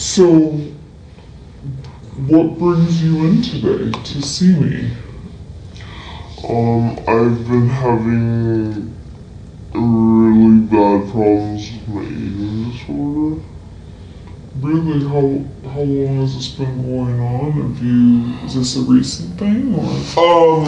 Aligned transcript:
So, 0.00 0.52
what 2.26 2.58
brings 2.58 3.02
you 3.04 3.26
in 3.26 3.42
today 3.42 3.90
to 3.90 4.22
see 4.22 4.54
me? 4.56 4.90
Um, 6.42 6.92
I've 7.00 7.46
been 7.46 7.68
having 7.68 8.96
really 9.74 10.60
bad 10.68 11.10
problems 11.10 11.70
with 11.70 11.88
my 11.88 12.02
eating 12.02 12.70
disorder. 12.70 13.42
Really, 14.60 15.04
how 15.06 15.68
how 15.68 15.80
long 15.82 16.20
has 16.22 16.34
this 16.34 16.48
been 16.48 16.82
going 16.82 17.20
on? 17.20 17.52
Have 17.52 17.84
you 17.84 18.46
is 18.46 18.54
this 18.54 18.76
a 18.76 18.90
recent 18.90 19.38
thing 19.38 19.74
or? 19.74 19.84
Um, 20.18 20.64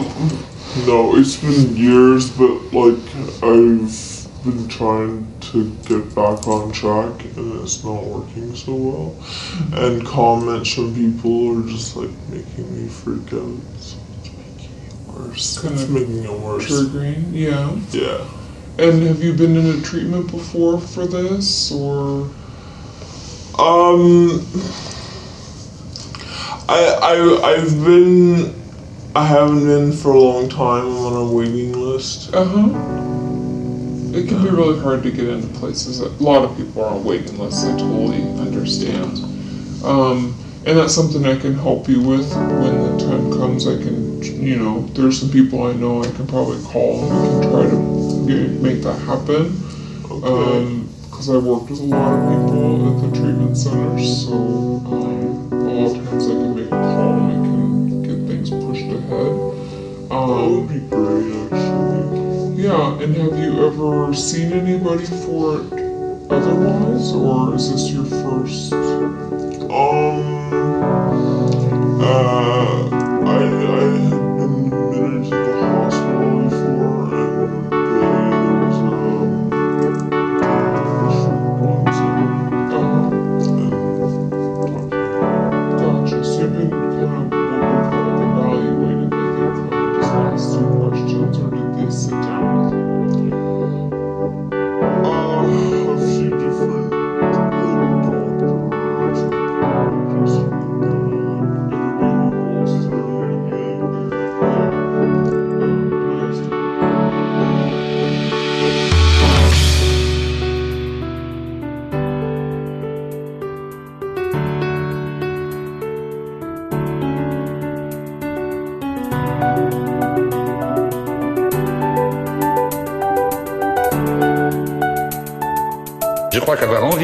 no, 0.86 1.16
it's 1.16 1.38
been 1.38 1.74
years, 1.74 2.28
but 2.28 2.70
like 2.74 3.00
I've 3.42 4.11
been 4.44 4.68
trying 4.68 5.32
to 5.40 5.70
get 5.86 6.14
back 6.14 6.46
on 6.48 6.72
track 6.72 7.24
and 7.36 7.60
it's 7.60 7.84
not 7.84 8.02
working 8.04 8.54
so 8.54 8.74
well. 8.74 9.16
And 9.72 10.04
comments 10.04 10.74
from 10.74 10.94
people 10.94 11.58
are 11.58 11.68
just 11.68 11.96
like 11.96 12.10
making 12.28 12.74
me 12.74 12.88
freak 12.88 13.32
out. 13.32 13.60
So 13.78 13.98
it's 14.18 14.32
making 14.36 14.84
it 14.84 15.06
worse. 15.06 15.58
Kind 15.60 15.74
it's 15.74 15.88
making 15.88 16.24
it 16.24 16.32
worse. 16.32 16.70
Triggering, 16.70 17.32
yeah. 17.32 17.76
Yeah. 17.90 18.26
And 18.78 19.02
have 19.04 19.22
you 19.22 19.32
been 19.34 19.56
in 19.56 19.78
a 19.78 19.82
treatment 19.82 20.30
before 20.30 20.80
for 20.80 21.06
this 21.06 21.70
or? 21.70 22.30
Um, 23.58 24.46
I 26.68 26.98
I 27.02 27.52
I've 27.52 27.84
been 27.84 28.54
I 29.14 29.26
haven't 29.26 29.66
been 29.66 29.92
for 29.92 30.12
a 30.12 30.18
long 30.18 30.48
time. 30.48 30.86
I'm 30.86 31.04
on 31.04 31.28
a 31.28 31.32
waiting 31.32 31.72
list. 31.72 32.34
Uh 32.34 32.44
huh. 32.44 33.11
It 34.14 34.28
can 34.28 34.42
be 34.42 34.50
really 34.50 34.78
hard 34.80 35.02
to 35.04 35.10
get 35.10 35.28
into 35.28 35.48
places. 35.58 35.98
That 36.00 36.10
a 36.20 36.22
lot 36.22 36.44
of 36.44 36.56
people 36.56 36.84
aren't 36.84 37.04
waiting 37.04 37.30
unless 37.34 37.62
they 37.64 37.70
totally 37.72 38.22
understand. 38.38 39.18
Um, 39.84 40.34
and 40.64 40.78
that's 40.78 40.94
something 40.94 41.24
I 41.26 41.36
can 41.38 41.54
help 41.54 41.88
you 41.88 42.00
with 42.02 42.32
when 42.36 42.96
the 42.96 43.04
time 43.04 43.32
comes. 43.32 43.66
I 43.66 43.76
can, 43.82 44.22
you 44.22 44.56
know, 44.56 44.82
there's 44.94 45.18
some 45.18 45.30
people 45.30 45.64
I 45.64 45.72
know 45.72 46.02
I 46.02 46.10
can 46.10 46.26
probably 46.26 46.62
call 46.62 47.10
and 47.10 47.22
we 47.22 47.28
can 47.40 47.50
try 47.50 47.64
to 47.70 48.26
get, 48.28 48.60
make 48.60 48.82
that 48.82 48.98
happen. 49.00 49.58
Okay. 50.10 50.82
Because 51.10 51.30
I 51.30 51.38
worked 51.38 51.70
with 51.70 51.80
a 51.80 51.84
lot 51.84 52.12
of 52.12 52.46
people 52.46 52.88
at 52.88 53.12
the 53.12 53.18
treatment 53.18 53.56
centers, 53.56 54.26
so 54.26 54.32
um, 54.34 55.52
a 55.52 55.56
lot 55.56 55.96
of 55.96 56.04
times 56.04 56.26
I 56.26 56.30
can 56.30 56.54
make 56.56 56.66
a 56.66 56.70
call 56.70 57.12
and 57.12 57.30
I 57.30 57.34
can 57.34 58.02
get 58.02 58.28
things 58.28 58.50
pushed 58.50 58.86
ahead. 58.86 59.32
that 60.08 60.10
would 60.10 60.10
Um, 60.12 60.66
be 60.68 60.80
great, 60.88 61.52
actually. 61.52 62.31
Yeah, 62.56 63.00
and 63.00 63.16
have 63.16 63.36
you 63.38 63.66
ever 63.66 64.14
seen 64.14 64.52
anybody 64.52 65.04
for 65.06 65.60
it 65.60 65.72
otherwise, 66.30 67.12
or 67.12 67.54
is 67.54 67.70
this 67.70 67.90
your 67.90 68.04
first? 68.04 68.72
Um. 69.70 70.40
Uh. 72.00 72.61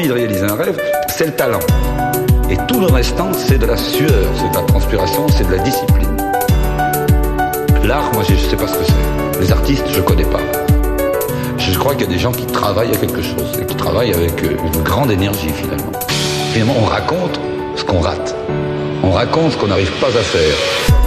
De 0.07 0.13
réaliser 0.13 0.45
un 0.45 0.55
rêve, 0.55 0.79
c'est 1.09 1.25
le 1.25 1.33
talent. 1.33 1.59
Et 2.49 2.57
tout 2.67 2.79
le 2.79 2.87
restant, 2.87 3.31
c'est 3.33 3.57
de 3.57 3.65
la 3.65 3.77
sueur, 3.77 4.25
c'est 4.35 4.49
de 4.49 4.55
la 4.55 4.63
transpiration, 4.63 5.27
c'est 5.29 5.47
de 5.47 5.51
la 5.51 5.59
discipline. 5.59 6.17
L'art, 7.83 8.11
moi, 8.13 8.23
je 8.27 8.33
ne 8.33 8.37
sais 8.37 8.55
pas 8.55 8.67
ce 8.67 8.77
que 8.77 8.85
c'est. 8.85 9.41
Les 9.41 9.51
artistes, 9.51 9.85
je 9.91 9.99
ne 9.99 10.03
connais 10.03 10.25
pas. 10.25 10.39
Je 11.57 11.77
crois 11.77 11.93
qu'il 11.93 12.05
y 12.05 12.09
a 12.09 12.13
des 12.13 12.19
gens 12.19 12.31
qui 12.31 12.45
travaillent 12.45 12.93
à 12.93 12.97
quelque 12.97 13.21
chose, 13.21 13.59
et 13.61 13.65
qui 13.65 13.75
travaillent 13.75 14.13
avec 14.13 14.43
euh, 14.43 14.57
une 14.73 14.83
grande 14.83 15.11
énergie, 15.11 15.49
finalement. 15.49 15.91
Finalement, 16.53 16.75
on 16.81 16.85
raconte 16.85 17.39
ce 17.75 17.83
qu'on 17.83 17.99
rate. 17.99 18.35
On 19.03 19.11
raconte 19.11 19.51
ce 19.51 19.57
qu'on 19.57 19.67
n'arrive 19.67 19.91
pas 19.99 20.07
à 20.07 20.23
faire. 20.23 20.98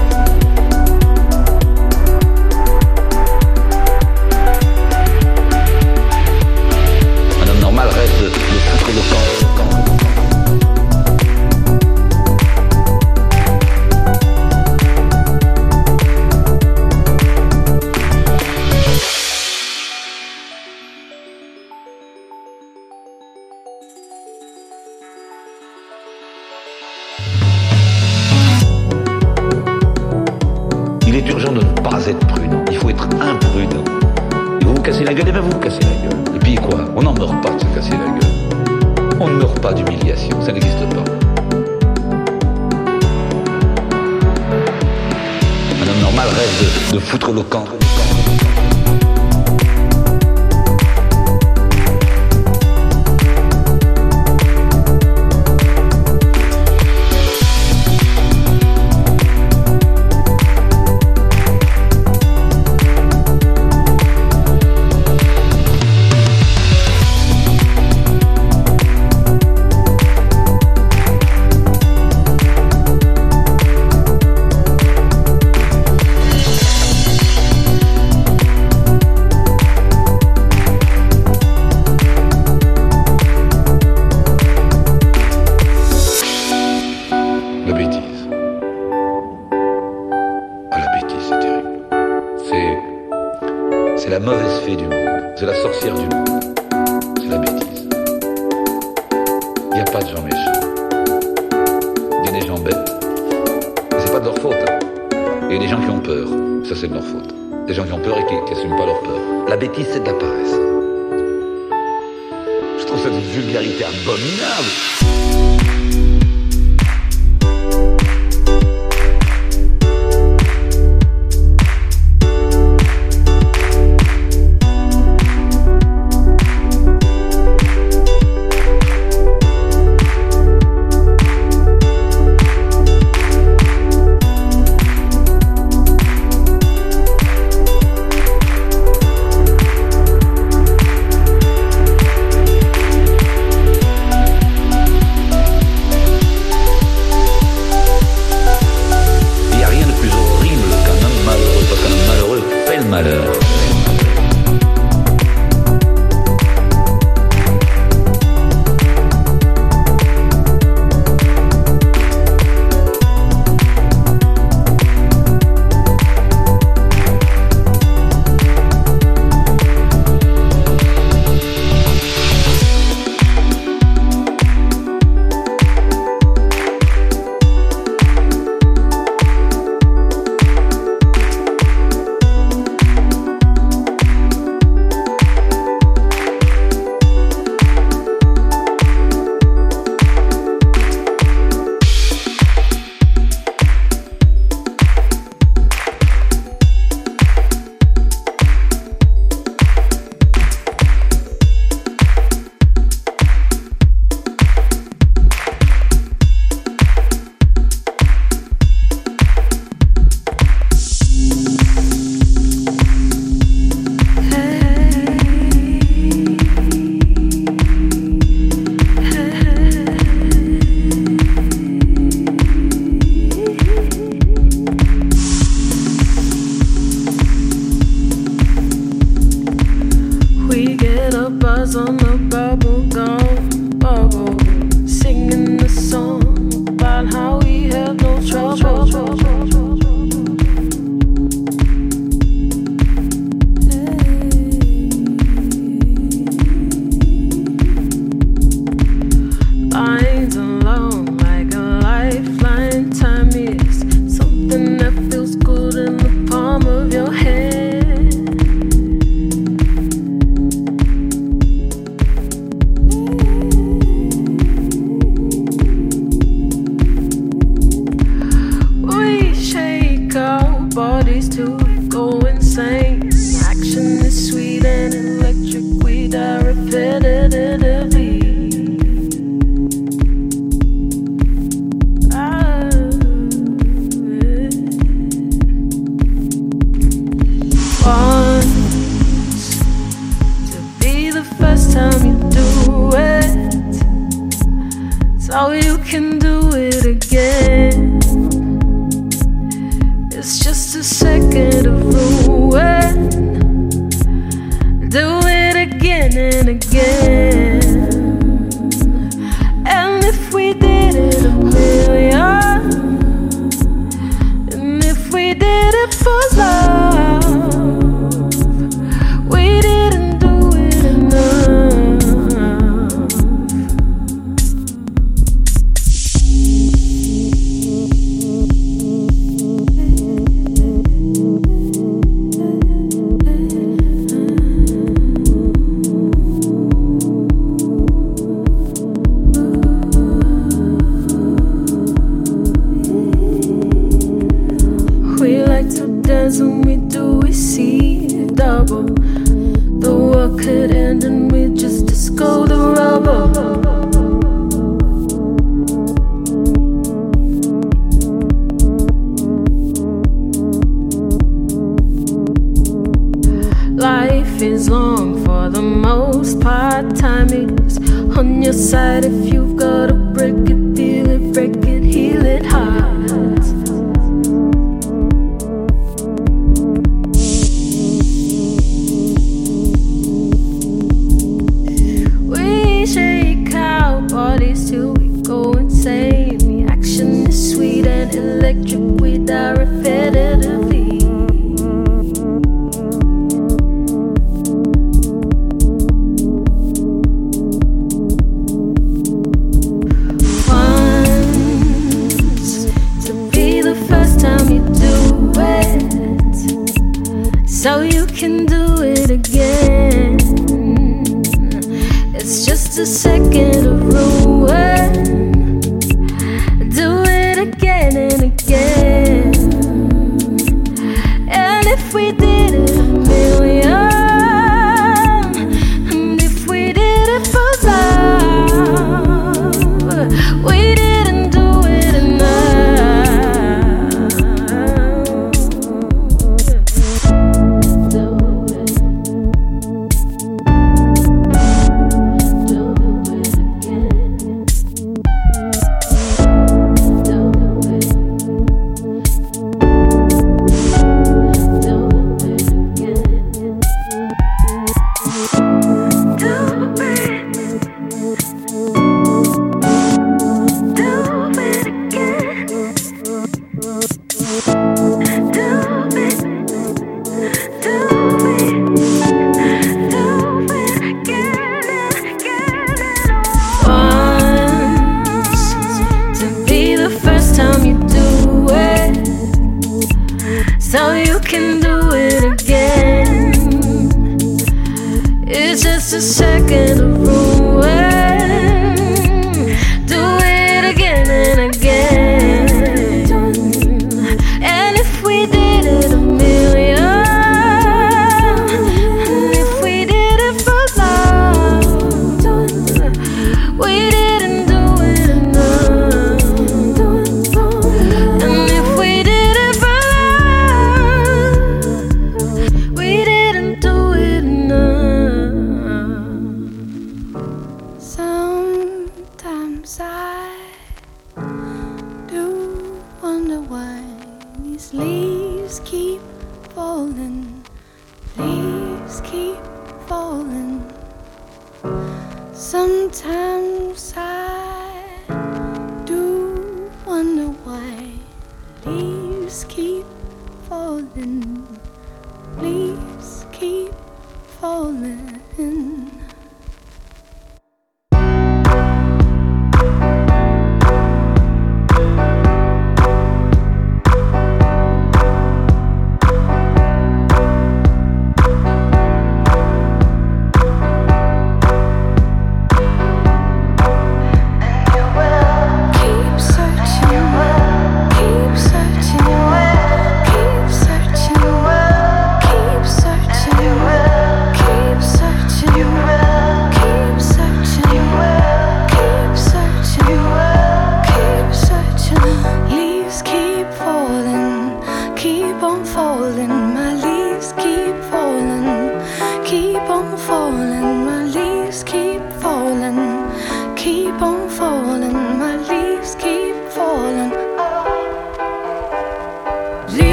A 412.82 412.86
second 412.86 413.71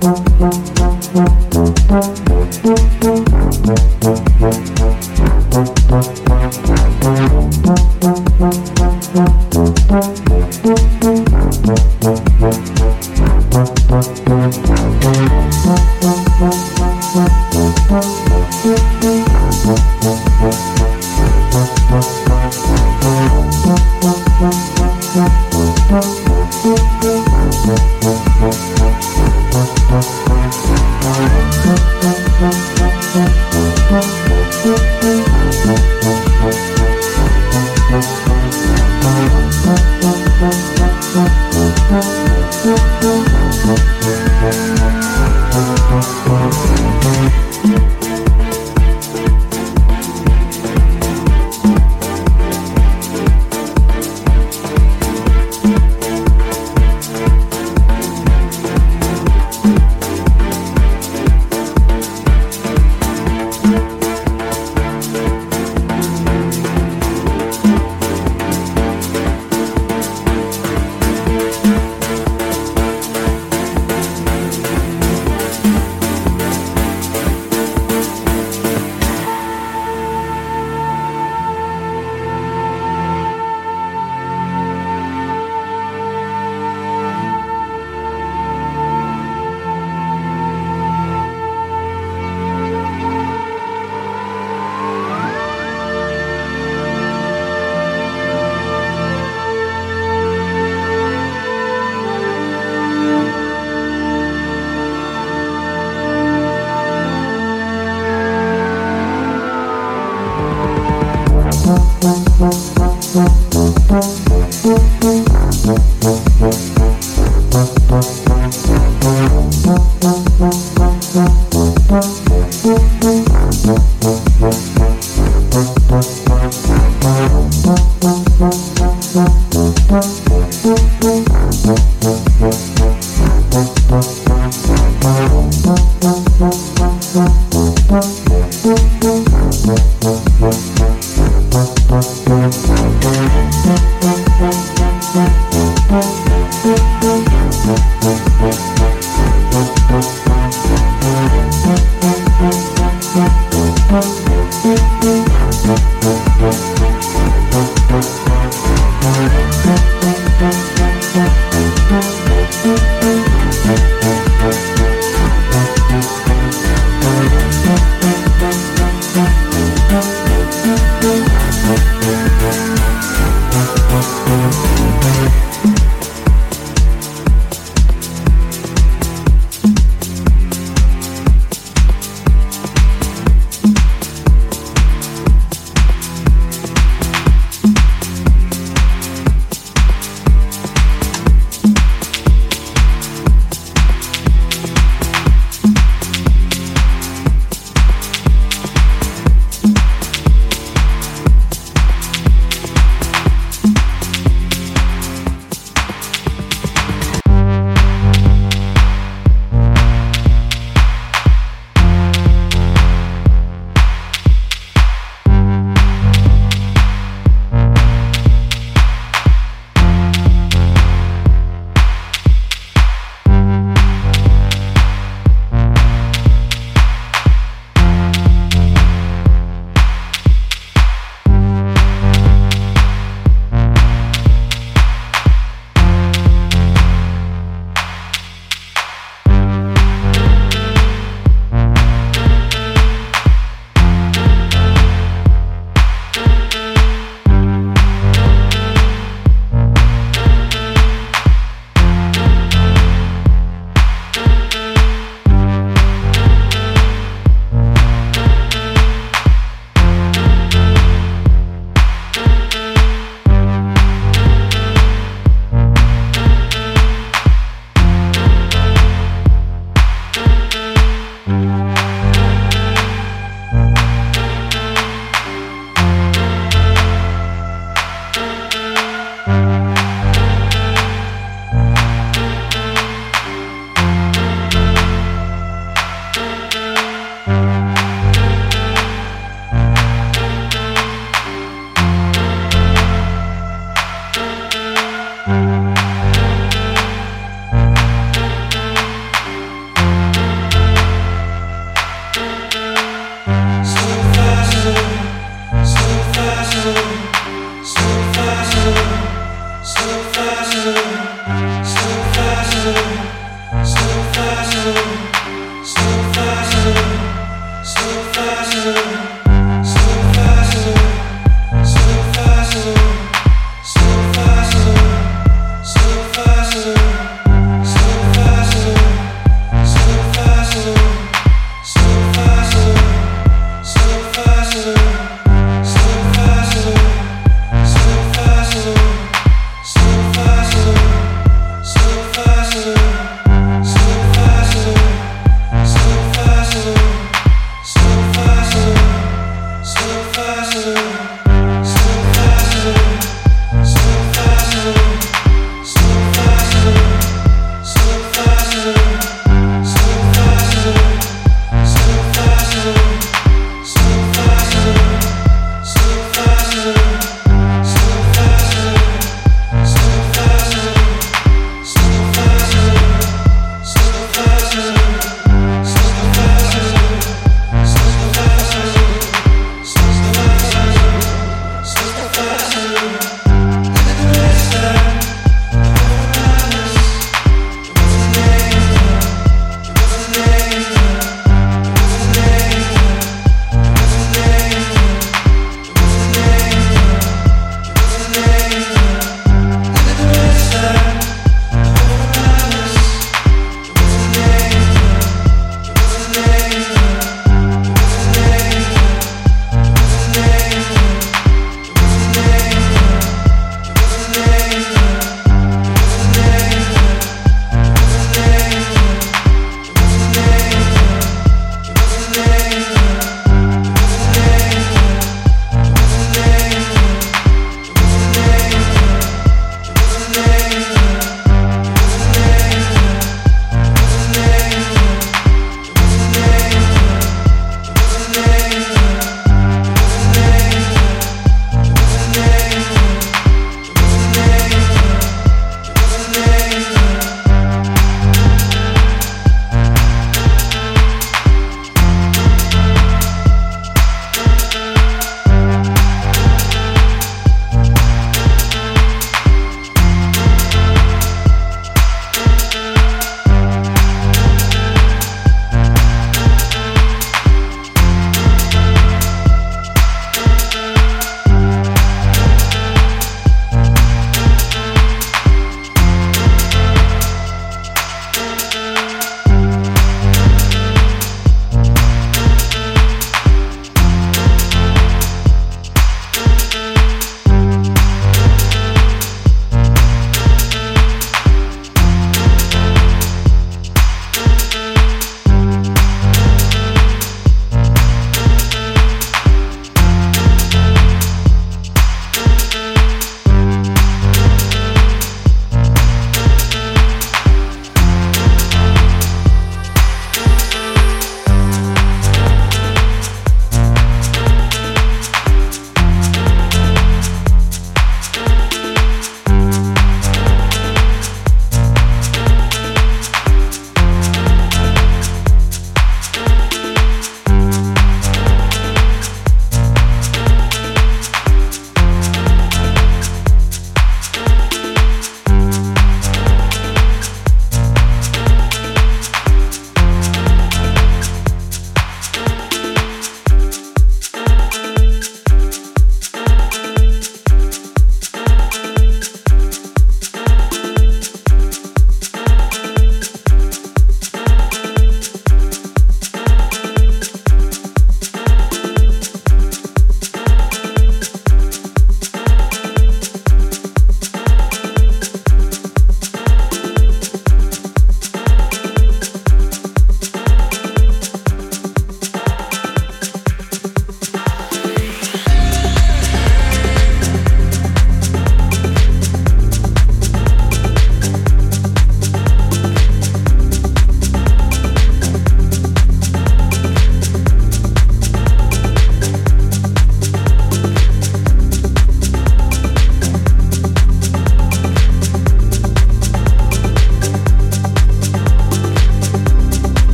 Thank 0.00 0.29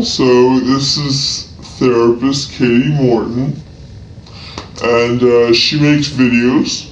Also, 0.00 0.58
this 0.60 0.96
is 0.96 1.52
therapist 1.78 2.52
Katie 2.52 2.88
Morton, 2.88 3.54
and 4.82 5.22
uh, 5.22 5.52
she 5.52 5.78
makes 5.78 6.08
videos 6.08 6.90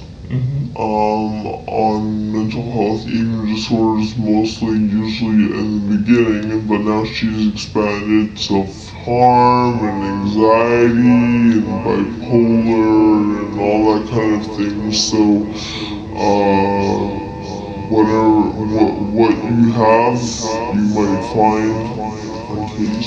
um, 0.77 1.47
on 1.65 2.31
mental 2.31 2.61
health, 2.71 3.07
eating 3.07 3.47
disorders, 3.47 4.15
mostly 4.15 4.77
usually 4.77 5.57
in 5.57 5.89
the 5.89 5.97
beginning, 5.97 6.67
but 6.67 6.81
now 6.81 7.03
she's 7.03 7.51
expanded 7.51 8.37
self 8.37 8.89
harm 8.89 9.79
and 9.79 10.03
anxiety 10.27 11.57
and 11.57 11.83
bipolar 11.83 13.39
and 13.41 13.59
all 13.59 13.95
that 13.95 14.07
kind 14.11 14.35
of 14.39 14.55
thing. 14.55 14.91
So, 14.91 15.47
uh, 16.15 17.29
whatever 17.89 18.39
what, 18.69 18.93
what 19.01 19.35
you 19.45 19.71
have, 19.71 20.21
you 20.75 20.81
might 20.93 21.33
find 21.33 22.08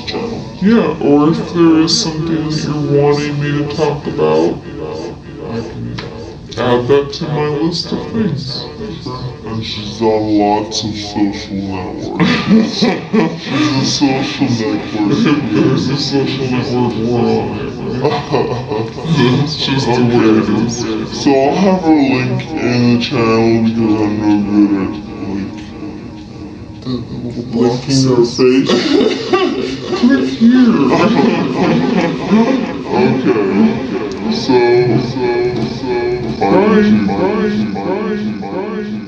channel. 0.07 0.41
Yeah, 0.61 0.97
or 1.01 1.31
if 1.31 1.55
there 1.55 1.81
is 1.81 2.03
something 2.03 2.49
that 2.49 2.65
you're 2.65 3.03
wanting 3.03 3.41
me 3.41 3.51
to 3.59 3.77
talk 3.77 4.07
about, 4.07 4.59
I 5.51 5.61
can 5.69 6.01
add 6.59 6.89
that 6.89 7.13
to 7.15 7.25
my 7.29 7.49
list 7.49 7.93
of 7.93 7.99
things. 8.13 8.63
And 9.47 9.65
she's 9.65 10.01
on 10.01 10.39
lots 10.39 10.85
of 10.85 10.95
social 10.95 11.57
networks. 11.57 12.81
she's 13.43 13.73
a 13.73 13.87
social 13.87 14.49
network. 14.49 15.13
There's 15.53 15.89
a 15.89 15.97
social 15.97 16.47
network 16.51 16.95
we're 17.09 17.49
on 17.49 17.73
just 19.65 19.87
the 19.87 20.03
way 20.03 20.29
it 20.39 20.49
is. 20.67 21.23
So 21.23 21.31
I'll 21.31 21.57
have 21.57 21.83
her 21.83 21.95
link 21.95 22.43
in 22.49 22.95
the 22.95 23.05
channel 23.05 23.63
because 23.65 24.01
I'm 24.01 24.15
no 24.21 24.33
good 24.51 25.07
at 25.07 25.12
licking 27.37 28.03
her 28.09 28.17
boxes. 28.17 28.37
face. 28.37 28.71
Click 30.01 30.29
here. 30.39 30.73
okay. 32.93 33.53
So 34.33 34.59
so 35.01 35.67
so 35.67 35.93
Bye, 36.41 36.49
bye 36.49 37.07
bye, 37.07 37.65
bye, 37.75 38.41
bye, 38.41 38.51
bye. 38.51 39.02